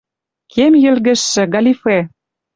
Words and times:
Кем 0.51 0.73
йӹлгӹжшӹ, 0.83 1.43
галифе. 1.53 1.99